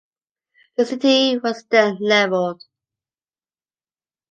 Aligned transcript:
The 0.77 0.85
city 0.87 1.37
was 1.37 1.63
then 1.69 1.97
leveled. 1.99 2.63